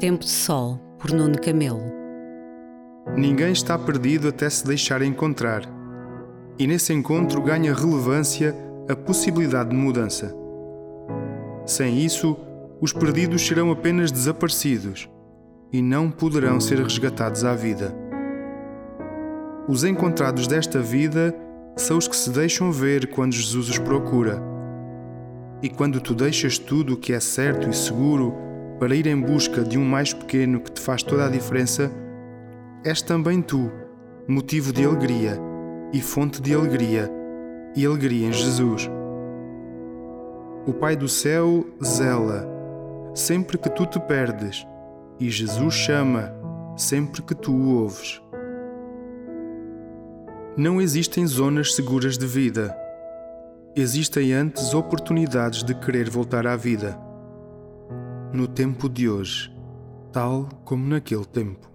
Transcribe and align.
Tempo 0.00 0.24
de 0.24 0.30
Sol, 0.30 0.80
por 0.98 1.12
Nuno 1.12 1.38
Camelo. 1.38 1.92
Ninguém 3.14 3.52
está 3.52 3.78
perdido 3.78 4.28
até 4.28 4.48
se 4.48 4.66
deixar 4.66 5.02
encontrar. 5.02 5.60
E 6.58 6.66
nesse 6.66 6.94
encontro 6.94 7.42
ganha 7.42 7.74
relevância 7.74 8.56
a 8.88 8.96
possibilidade 8.96 9.68
de 9.68 9.76
mudança. 9.76 10.34
Sem 11.66 11.98
isso, 11.98 12.34
os 12.80 12.94
perdidos 12.94 13.46
serão 13.46 13.70
apenas 13.70 14.10
desaparecidos 14.10 15.06
e 15.70 15.82
não 15.82 16.10
poderão 16.10 16.58
ser 16.58 16.78
resgatados 16.78 17.44
à 17.44 17.54
vida. 17.54 17.94
Os 19.68 19.84
encontrados 19.84 20.46
desta 20.46 20.80
vida 20.80 21.36
são 21.76 21.98
os 21.98 22.08
que 22.08 22.16
se 22.16 22.30
deixam 22.30 22.72
ver 22.72 23.08
quando 23.08 23.34
Jesus 23.34 23.68
os 23.68 23.78
procura. 23.78 24.42
E 25.62 25.68
quando 25.68 26.00
tu 26.00 26.14
deixas 26.14 26.56
tudo 26.58 26.94
o 26.94 26.96
que 26.96 27.12
é 27.12 27.20
certo 27.20 27.68
e 27.68 27.74
seguro 27.74 28.48
para 28.80 28.94
ir 28.94 29.06
em 29.06 29.20
busca 29.20 29.62
de 29.62 29.78
um 29.78 29.84
mais 29.84 30.14
pequeno 30.14 30.58
que 30.58 30.72
te 30.72 30.80
faz 30.80 31.02
toda 31.02 31.26
a 31.26 31.28
diferença, 31.28 31.92
és 32.82 33.02
também 33.02 33.42
tu 33.42 33.70
motivo 34.26 34.72
de 34.72 34.86
alegria 34.86 35.38
e 35.92 36.00
fonte 36.00 36.40
de 36.40 36.54
alegria 36.54 37.10
e 37.76 37.84
alegria 37.84 38.28
em 38.28 38.32
Jesus. 38.32 38.90
O 40.66 40.72
Pai 40.72 40.96
do 40.96 41.08
céu 41.08 41.66
zela 41.84 42.48
sempre 43.14 43.58
que 43.58 43.68
tu 43.68 43.84
te 43.84 44.00
perdes 44.00 44.66
e 45.18 45.28
Jesus 45.28 45.74
chama 45.74 46.32
sempre 46.74 47.20
que 47.20 47.34
tu 47.34 47.52
o 47.52 47.82
ouves. 47.82 48.22
Não 50.56 50.80
existem 50.80 51.26
zonas 51.26 51.74
seguras 51.74 52.16
de 52.16 52.26
vida. 52.26 52.74
Existem 53.76 54.32
antes 54.32 54.72
oportunidades 54.72 55.62
de 55.62 55.74
querer 55.74 56.08
voltar 56.08 56.46
à 56.46 56.56
vida 56.56 57.09
no 58.32 58.46
tempo 58.46 58.88
de 58.88 59.08
hoje, 59.08 59.50
tal 60.12 60.48
como 60.64 60.86
naquele 60.86 61.24
tempo. 61.24 61.69